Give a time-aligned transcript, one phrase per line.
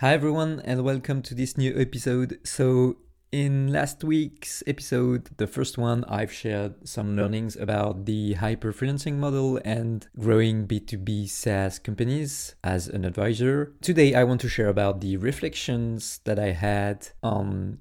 [0.00, 2.38] Hi everyone and welcome to this new episode.
[2.42, 2.96] So
[3.32, 9.16] in last week's episode, the first one, I've shared some learnings about the hyper freelancing
[9.18, 13.74] model and growing B2B SaaS companies as an advisor.
[13.82, 17.80] Today, I want to share about the reflections that I had on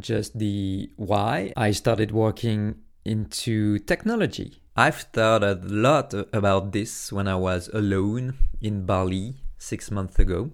[0.00, 2.74] just the why I started working
[3.04, 4.60] into technology.
[4.74, 10.50] I've thought a lot about this when I was alone in Bali six months ago.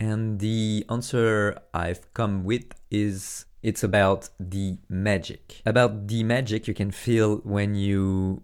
[0.00, 5.60] And the answer I've come with is it's about the magic.
[5.66, 8.42] About the magic you can feel when you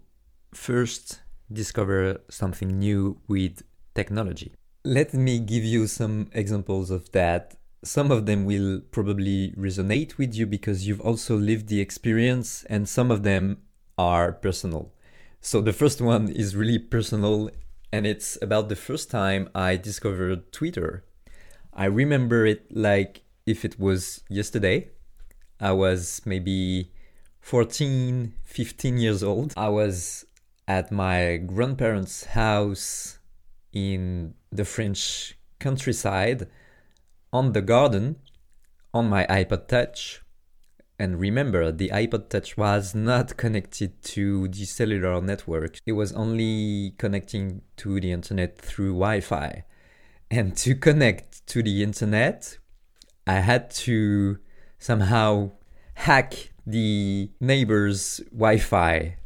[0.52, 3.62] first discover something new with
[3.95, 4.52] technology.
[4.84, 7.56] Let me give you some examples of that.
[7.83, 12.86] Some of them will probably resonate with you because you've also lived the experience, and
[12.86, 13.62] some of them
[13.97, 14.92] are personal.
[15.41, 17.50] So, the first one is really personal,
[17.92, 21.05] and it's about the first time I discovered Twitter.
[21.76, 24.88] I remember it like if it was yesterday.
[25.60, 26.91] I was maybe
[27.41, 29.52] 14, 15 years old.
[29.58, 30.24] I was
[30.66, 33.18] at my grandparents' house
[33.74, 36.48] in the French countryside
[37.30, 38.16] on the garden
[38.94, 40.22] on my iPod Touch.
[40.98, 45.78] And remember, the iPod Touch was not connected to the cellular network.
[45.84, 49.64] It was only connecting to the internet through Wi Fi.
[50.30, 52.58] And to connect to the internet,
[53.27, 54.39] I had to
[54.78, 55.52] somehow
[55.94, 59.16] hack the neighbor's Wi Fi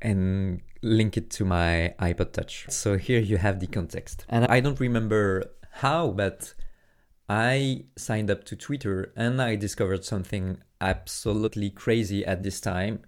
[0.00, 2.66] and link it to my iPod Touch.
[2.68, 4.24] So here you have the context.
[4.28, 6.54] And I don't remember how, but
[7.28, 13.04] I signed up to Twitter and I discovered something absolutely crazy at this time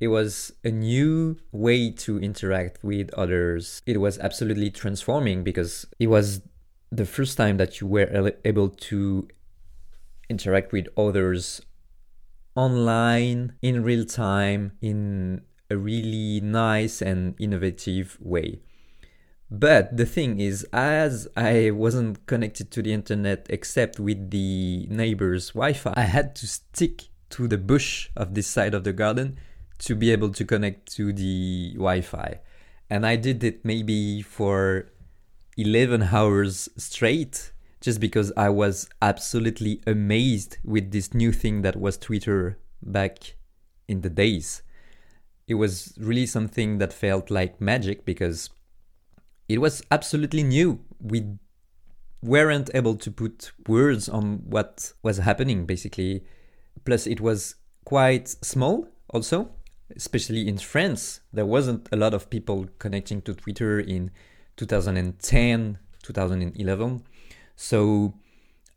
[0.00, 3.82] it was a new way to interact with others.
[3.84, 6.40] It was absolutely transforming because it was
[6.90, 9.28] the first time that you were able to
[10.28, 11.62] interact with others
[12.54, 18.60] online in real time in a really nice and innovative way.
[19.50, 25.50] But the thing is, as I wasn't connected to the internet except with the neighbor's
[25.50, 29.38] Wi Fi, I had to stick to the bush of this side of the garden
[29.78, 32.40] to be able to connect to the Wi-Fi.
[32.90, 34.90] And I did it maybe for
[35.58, 41.98] 11 hours straight just because I was absolutely amazed with this new thing that was
[41.98, 43.34] Twitter back
[43.86, 44.62] in the days.
[45.46, 48.50] It was really something that felt like magic because
[49.48, 50.80] it was absolutely new.
[51.00, 51.26] We
[52.22, 56.24] weren't able to put words on what was happening basically.
[56.84, 59.50] Plus, it was quite small also
[59.96, 64.10] especially in France, there wasn't a lot of people connecting to Twitter in
[64.58, 67.02] 2010, 2011.
[67.56, 68.14] So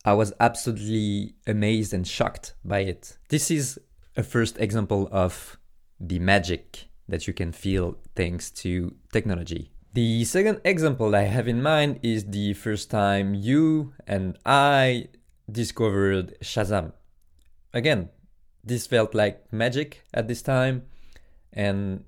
[0.06, 3.18] I was absolutely amazed and shocked by it.
[3.30, 3.80] This is
[4.16, 5.58] a first example of
[6.00, 9.72] the magic that you can feel thanks to technology.
[9.94, 15.10] The second example I have in mind is the first time you and I
[15.52, 16.94] discovered Shazam.
[17.74, 18.10] Again,
[18.64, 20.84] this felt like magic at this time
[21.52, 22.06] and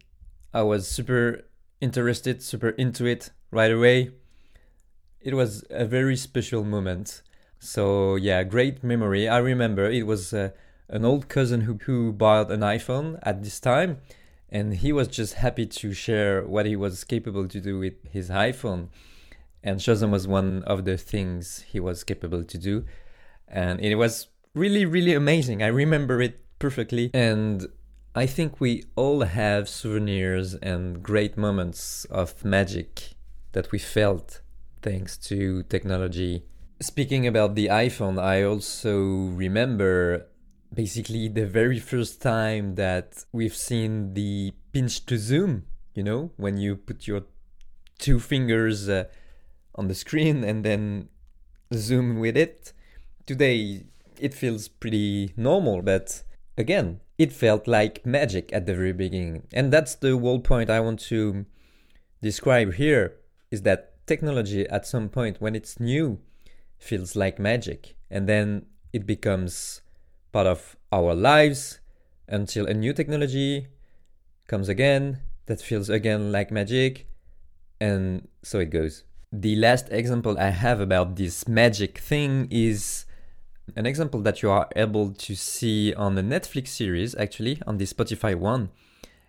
[0.53, 1.41] I was super
[1.81, 4.12] interested, super into it right away.
[5.22, 7.22] It was a very special moment.
[7.59, 9.30] So yeah, great memory.
[9.30, 10.50] I remember it was uh,
[10.90, 14.00] an old cousin who who bought an iPhone at this time,
[14.50, 18.30] and he was just happy to share what he was capable to do with his
[18.30, 18.90] iPhone.
[19.64, 22.84] And Shazam was one of the things he was capable to do,
[23.47, 25.64] and it was really really amazing.
[25.64, 27.66] I remember it perfectly, and
[28.14, 33.12] I think we all have souvenirs and great moments of magic
[33.53, 34.41] that we felt
[34.81, 36.44] thanks to technology.
[36.81, 38.97] Speaking about the iPhone, I also
[39.30, 40.28] remember
[40.74, 45.64] basically the very first time that we've seen the pinch to zoom,
[45.96, 47.22] you know, when you put your
[48.00, 49.06] two fingers uh,
[49.75, 51.09] on the screen and then
[51.74, 52.73] zoom with it.
[53.26, 53.85] Today
[54.20, 56.23] it feels pretty normal, but
[56.58, 59.44] again, it felt like magic at the very beginning.
[59.53, 61.46] And that's the whole point I want to
[62.22, 63.16] describe here
[63.53, 66.20] is that technology at some point when it's new
[66.79, 69.82] feels like magic and then it becomes
[70.32, 71.79] part of our lives
[72.28, 73.67] until a new technology
[74.47, 77.05] comes again that feels again like magic
[77.79, 79.03] and so it goes.
[79.32, 83.06] The last example I have about this magic thing is
[83.76, 87.85] an example that you are able to see on the Netflix series, actually, on the
[87.85, 88.70] Spotify one.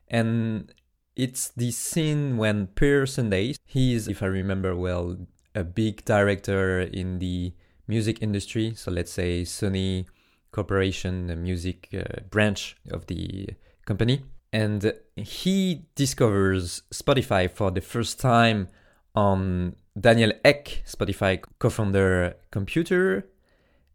[0.09, 0.73] And
[1.17, 5.17] it's the scene when Per Sundin, he's, if I remember well,
[5.55, 7.53] a big director in the
[7.87, 8.75] music industry.
[8.75, 10.07] So let's say Sony
[10.51, 13.51] Corporation, the music uh, branch of the
[13.87, 14.25] company.
[14.53, 18.69] And he discovers Spotify for the first time
[19.15, 23.29] on Daniel Ek, Spotify co founder computer.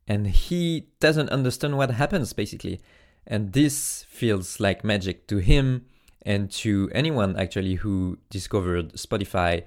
[0.07, 2.81] And he doesn't understand what happens basically.
[3.27, 5.85] And this feels like magic to him
[6.29, 9.63] and to anyone actually who discovered Spotify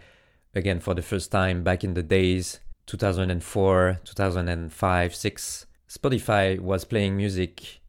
[0.55, 5.67] again for the first time back in the days 2004, 2005, 6.
[5.89, 7.81] Spotify was playing music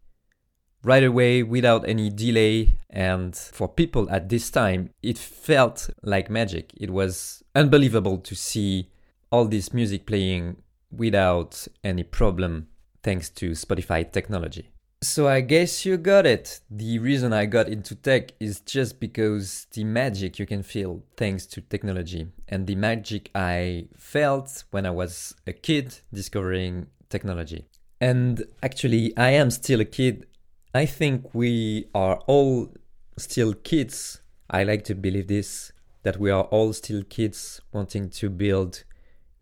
[0.82, 2.78] right away without any delay.
[2.90, 6.74] And for people at this time, it felt like magic.
[6.76, 8.90] It was unbelievable to see
[9.32, 10.58] all this music playing
[10.92, 12.70] without any problem
[13.04, 14.73] thanks to Spotify technology.
[15.04, 16.62] So I guess you got it.
[16.72, 21.46] The reason I got into tech is just because the magic you can feel thanks
[21.48, 27.66] to technology and the magic I felt when I was a kid discovering technology.
[28.00, 30.26] And actually, I am still a kid.
[30.74, 32.70] I think we are all
[33.18, 34.22] still kids.
[34.50, 35.74] I like to believe this
[36.04, 38.86] that we are all still kids wanting to build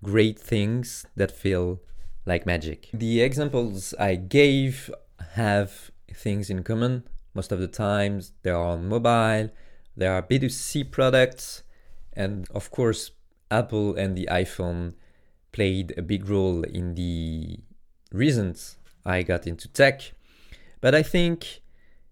[0.03, 1.81] great things that feel
[2.25, 2.89] like magic.
[2.93, 4.89] The examples I gave
[5.41, 7.03] have things in common.
[7.33, 9.49] Most of the times they are on mobile,
[9.95, 11.63] there are B2C products,
[12.13, 13.11] and of course,
[13.49, 14.93] Apple and the iPhone
[15.51, 17.59] played a big role in the
[18.11, 20.13] reasons I got into tech.
[20.79, 21.61] But I think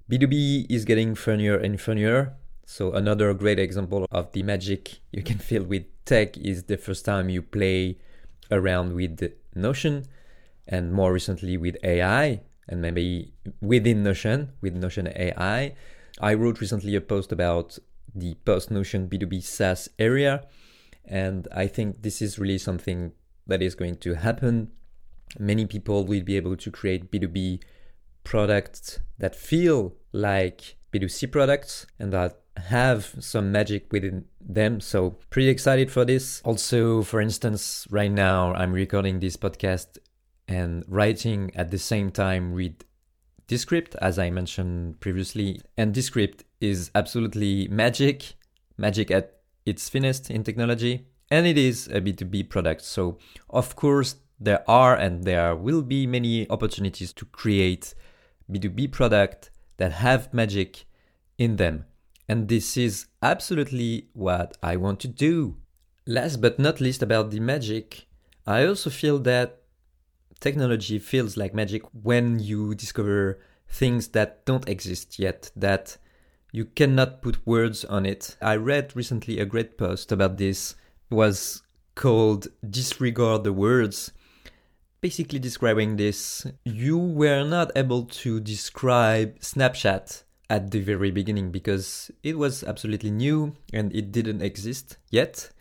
[0.10, 2.36] B2B is getting funnier and funnier.
[2.66, 7.06] So, another great example of the magic you can feel with tech is the first
[7.06, 7.98] time you play
[8.52, 10.06] around with Notion
[10.68, 15.76] and more recently with AI and maybe within Notion, with Notion AI.
[16.22, 17.78] I wrote recently a post about
[18.16, 20.46] the post Notion B2B SaaS area,
[21.06, 23.12] and I think this is really something
[23.48, 24.72] that is going to happen.
[25.38, 27.62] Many people will be able to create B2B
[28.24, 34.82] products that feel like B2C products and that have some magic within them.
[34.82, 36.42] So, pretty excited for this.
[36.44, 39.98] Also, for instance, right now I'm recording this podcast
[40.50, 42.84] and writing at the same time with
[43.48, 45.62] Descript, as I mentioned previously.
[45.78, 48.34] And Descript is absolutely magic,
[48.78, 52.82] magic at its finest in technology, and it is a B2B product.
[52.82, 53.20] So,
[53.50, 57.94] of course, there are and there will be many opportunities to create
[58.52, 60.86] B2B product that have magic
[61.38, 61.86] in them.
[62.28, 65.58] And this is absolutely what I want to do.
[66.08, 68.08] Last but not least about the magic,
[68.48, 69.59] I also feel that
[70.40, 75.98] technology feels like magic when you discover things that don't exist yet, that
[76.52, 78.36] you cannot put words on it.
[78.42, 80.76] I read recently a great post about this
[81.12, 81.64] it was
[81.96, 84.12] called Disregard the Words.
[85.02, 92.12] Basically describing this, you were not able to describe Snapchat at the very beginning because
[92.24, 95.52] it was absolutely new and it didn't exist yet.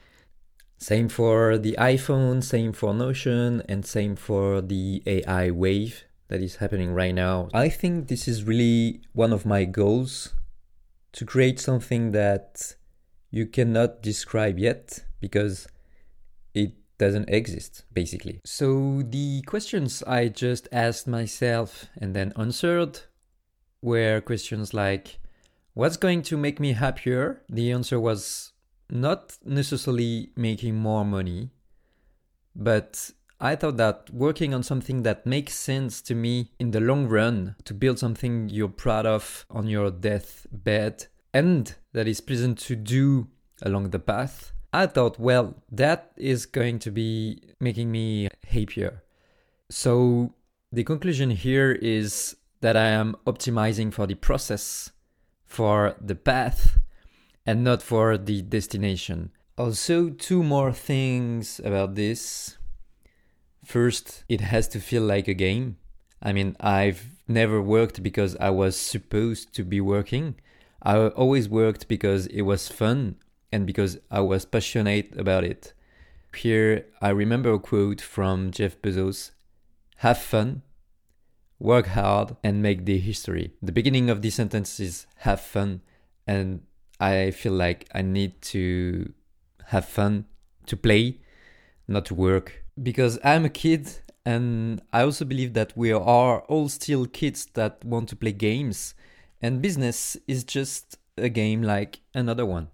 [0.79, 6.57] Same for the iPhone, same for Notion, and same for the AI wave that is
[6.57, 7.49] happening right now.
[7.53, 10.35] I think this is really one of my goals
[11.13, 12.77] to create something that
[13.31, 15.67] you cannot describe yet because
[16.55, 18.41] it doesn't exist, basically.
[18.45, 23.01] So, the questions I just asked myself and then answered
[23.83, 25.19] were questions like
[25.75, 27.43] What's going to make me happier?
[27.49, 28.53] The answer was
[28.91, 31.51] not necessarily making more money,
[32.55, 37.07] but I thought that working on something that makes sense to me in the long
[37.07, 42.75] run, to build something you're proud of on your deathbed and that is pleasant to
[42.75, 43.29] do
[43.63, 49.03] along the path, I thought, well, that is going to be making me happier.
[49.71, 50.35] So
[50.73, 54.91] the conclusion here is that I am optimizing for the process,
[55.45, 56.79] for the path,
[57.49, 59.31] and not for the destination.
[59.57, 62.59] Also, two more things about this.
[63.65, 65.79] First, it has to feel like a game.
[66.23, 70.35] I mean, I've never worked because I was supposed to be working.
[70.83, 73.17] I always worked because it was fun
[73.51, 75.73] and because I was passionate about it.
[76.37, 79.31] Here, I remember a quote from Jeff Bezos
[80.05, 80.61] Have fun,
[81.59, 83.55] work hard, and make the history.
[83.63, 85.81] The beginning of the sentence is have fun,
[86.27, 86.61] and
[87.01, 89.13] I feel like I need to
[89.67, 90.27] have fun,
[90.67, 91.21] to play,
[91.87, 92.65] not to work.
[92.83, 93.89] Because I'm a kid
[94.25, 98.95] and I also believe that we are all still kids that want to play games,
[99.41, 102.69] and business is just a game like another one.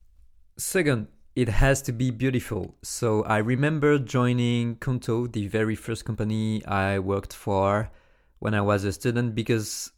[0.56, 2.76] Second, it has to be beautiful.
[2.82, 7.90] So I remember joining Qonto, the very first company I worked for
[8.38, 9.92] when I was a student, because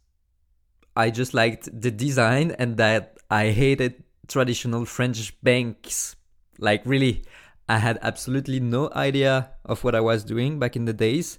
[0.95, 6.15] I just liked the design and that I hated traditional French banks.
[6.59, 7.23] Like, really,
[7.69, 11.37] I had absolutely no idea of what I was doing back in the days.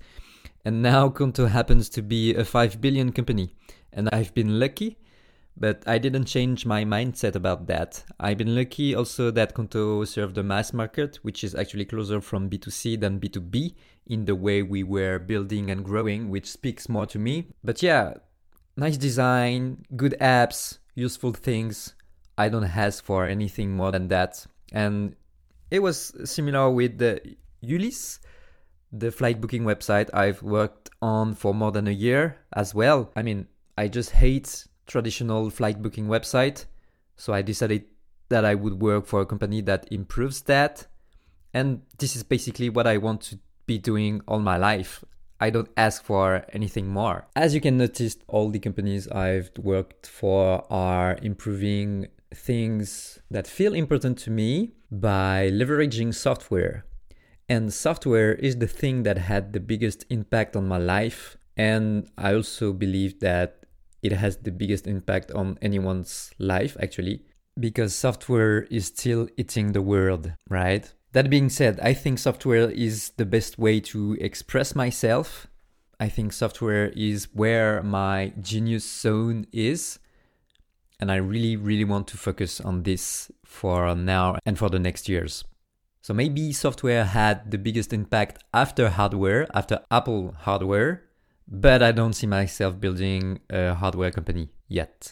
[0.65, 3.55] And now Qonto happens to be a 5 billion company.
[3.93, 4.99] And I've been lucky
[5.61, 8.05] but I didn't change my mindset about that.
[8.21, 12.49] I've been lucky also that Qonto served the mass market, which is actually closer from
[12.49, 13.75] B2C than B2B
[14.07, 17.49] in the way we were building and growing, which speaks more to me.
[17.65, 18.15] But yeah,
[18.77, 21.95] nice design, good apps, useful things.
[22.39, 24.47] I don't ask for anything more than that.
[24.73, 25.17] And
[25.71, 27.21] it was similar with the
[27.61, 28.21] Ulysse,
[28.93, 33.11] the flight booking website I've worked on for more than a year as well.
[33.17, 36.65] I mean, I just hate traditional flight booking website.
[37.17, 37.85] So I decided
[38.29, 40.87] that I would work for a company that improves that.
[41.53, 45.05] And this is basically what I want to be doing all my life.
[45.41, 47.29] I don't ask for anything more.
[47.37, 53.75] As you can notice, all the companies I've worked for are improving things that feel
[53.75, 56.85] important to me by leveraging software.
[57.49, 61.39] And software is the thing that had the biggest impact on my life.
[61.57, 63.65] And I also believe that
[64.03, 67.25] it has the biggest impact on anyone's life actually
[67.59, 70.93] because software is still eating the world, right?
[71.13, 75.47] That being said, I think software is the best way to express myself.
[76.01, 79.99] I think software is where my genius zone is.
[81.01, 85.09] And I really, really want to focus on this for now and for the next
[85.09, 85.45] years.
[86.03, 91.05] So maybe software had the biggest impact after hardware, after Apple hardware,
[91.47, 95.07] but I don't see myself building a hardware company yet.